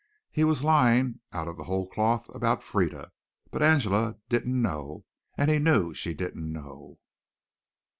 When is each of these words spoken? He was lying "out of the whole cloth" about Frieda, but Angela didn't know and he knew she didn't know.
He 0.31 0.43
was 0.43 0.63
lying 0.63 1.19
"out 1.31 1.47
of 1.47 1.57
the 1.57 1.65
whole 1.65 1.87
cloth" 1.87 2.27
about 2.33 2.63
Frieda, 2.63 3.11
but 3.51 3.61
Angela 3.61 4.17
didn't 4.29 4.59
know 4.59 5.05
and 5.37 5.47
he 5.51 5.59
knew 5.59 5.93
she 5.93 6.15
didn't 6.15 6.51
know. 6.51 6.97